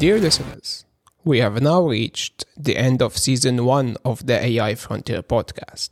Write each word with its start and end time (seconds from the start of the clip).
Dear 0.00 0.18
listeners, 0.18 0.86
we 1.24 1.40
have 1.40 1.60
now 1.60 1.82
reached 1.82 2.46
the 2.56 2.78
end 2.78 3.02
of 3.02 3.18
season 3.18 3.66
one 3.66 3.98
of 4.02 4.24
the 4.24 4.42
AI 4.42 4.74
Frontier 4.74 5.22
podcast. 5.22 5.90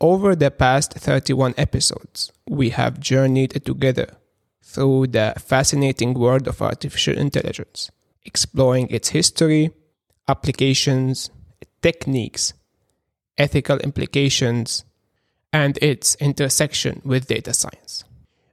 Over 0.00 0.34
the 0.34 0.50
past 0.50 0.94
31 0.94 1.52
episodes, 1.58 2.32
we 2.48 2.70
have 2.70 2.98
journeyed 2.98 3.62
together 3.62 4.16
through 4.62 5.08
the 5.08 5.34
fascinating 5.36 6.14
world 6.14 6.48
of 6.48 6.62
artificial 6.62 7.18
intelligence, 7.18 7.90
exploring 8.24 8.88
its 8.88 9.10
history, 9.10 9.70
applications, 10.26 11.28
techniques, 11.82 12.54
ethical 13.36 13.76
implications, 13.80 14.86
and 15.52 15.76
its 15.82 16.14
intersection 16.20 17.02
with 17.04 17.28
data 17.28 17.52
science. 17.52 18.02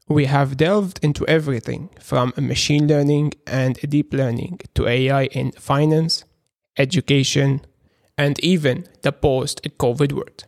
We 0.09 0.25
have 0.25 0.57
delved 0.57 0.99
into 1.01 1.25
everything 1.27 1.89
from 1.99 2.33
machine 2.37 2.87
learning 2.87 3.33
and 3.47 3.75
deep 3.89 4.13
learning 4.13 4.59
to 4.75 4.87
AI 4.87 5.25
in 5.25 5.51
finance, 5.53 6.25
education, 6.77 7.61
and 8.17 8.37
even 8.41 8.85
the 9.01 9.13
post 9.13 9.61
COVID 9.77 10.11
world. 10.11 10.43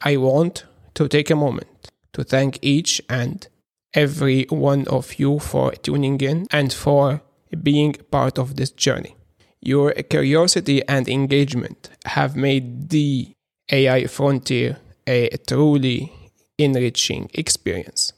I 0.00 0.16
want 0.16 0.64
to 0.94 1.08
take 1.08 1.28
a 1.28 1.36
moment 1.36 1.90
to 2.12 2.22
thank 2.22 2.58
each 2.62 3.02
and 3.08 3.46
every 3.94 4.44
one 4.48 4.86
of 4.88 5.18
you 5.18 5.40
for 5.40 5.72
tuning 5.72 6.20
in 6.20 6.46
and 6.52 6.72
for 6.72 7.20
being 7.62 7.94
part 8.10 8.38
of 8.38 8.56
this 8.56 8.70
journey. 8.70 9.16
Your 9.60 9.92
curiosity 9.92 10.86
and 10.88 11.08
engagement 11.08 11.90
have 12.06 12.36
made 12.36 12.90
the 12.90 13.32
AI 13.70 14.06
frontier 14.06 14.78
a 15.06 15.36
truly 15.46 16.12
enriching 16.58 17.28
experience. 17.34 18.12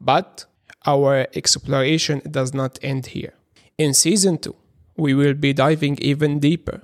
But 0.00 0.46
our 0.86 1.26
exploration 1.34 2.22
does 2.30 2.54
not 2.54 2.78
end 2.82 3.06
here. 3.06 3.34
In 3.76 3.94
season 3.94 4.38
2, 4.38 4.54
we 4.96 5.14
will 5.14 5.34
be 5.34 5.52
diving 5.52 5.98
even 6.00 6.40
deeper 6.40 6.82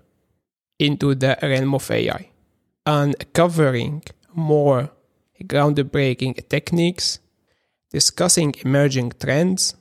into 0.79 1.15
the 1.15 1.39
realm 1.43 1.75
of 1.75 1.91
AI, 1.91 2.31
uncovering 2.85 4.03
more 4.35 4.91
groundbreaking 5.43 6.49
techniques, 6.49 7.19
discussing 7.91 8.55
emerging 8.65 9.13
trends, 9.19 9.75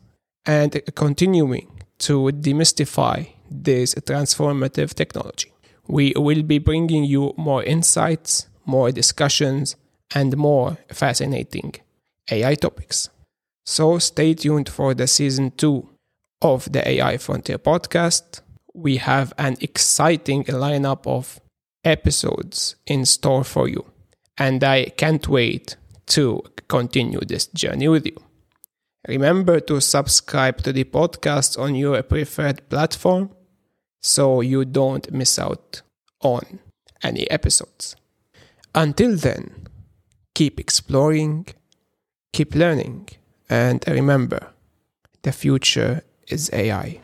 and 0.46 0.82
continuing 0.96 1.68
to 1.98 2.30
demystify 2.32 3.28
this 3.50 3.96
transformative 3.96 4.94
technology. 4.94 5.52
We 5.88 6.14
will 6.16 6.44
be 6.44 6.60
bringing 6.60 7.04
you 7.04 7.34
more 7.38 7.64
insights, 7.64 8.48
more 8.66 8.92
discussions, 8.92 9.76
and 10.14 10.36
more 10.38 10.78
fascinating 10.92 11.76
AI 12.32 12.56
topics. 12.56 13.10
So 13.66 13.98
stay 14.00 14.36
tuned 14.36 14.70
for 14.70 14.94
the 14.94 15.08
season 15.08 15.52
two 15.52 15.90
of 16.42 16.72
the 16.72 16.88
AI 16.88 17.18
Frontier 17.18 17.58
podcast. 17.58 18.42
We 18.74 18.98
have 18.98 19.34
an 19.38 19.58
exciting 19.60 20.44
lineup 20.46 21.08
of 21.08 21.40
episodes 21.84 22.76
in 22.86 23.06
store 23.06 23.44
for 23.44 23.68
you, 23.68 23.86
and 24.38 24.64
I 24.64 24.86
can't 24.98 25.28
wait 25.28 25.78
to 26.08 26.44
continue 26.68 27.22
this 27.22 27.48
journey 27.48 27.88
with 27.88 28.06
you. 28.06 28.18
Remember 29.08 29.60
to 29.62 29.82
subscribe 29.82 30.58
to 30.64 30.74
the 30.74 30.84
podcast 30.84 31.60
on 31.60 31.76
your 31.76 32.02
preferred 32.04 32.68
platform 32.70 33.30
so 34.02 34.42
you 34.42 34.66
don't 34.66 35.12
miss 35.12 35.40
out 35.40 35.82
on 36.22 36.60
any 37.04 37.30
episodes. 37.30 37.96
Until 38.74 39.16
then, 39.16 39.68
keep 40.34 40.60
exploring, 40.60 41.48
keep 42.34 42.54
learning, 42.56 43.10
and 43.50 43.84
remember 43.88 44.48
the 45.24 45.32
future 45.32 46.02
is 46.28 46.50
AI. 46.54 47.00